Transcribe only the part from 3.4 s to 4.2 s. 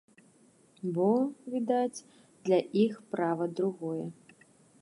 другое.